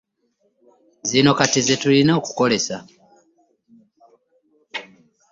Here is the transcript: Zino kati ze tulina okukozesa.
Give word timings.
Zino 1.09 1.31
kati 1.37 1.59
ze 1.65 1.75
tulina 1.81 2.11
okukozesa. 2.19 2.77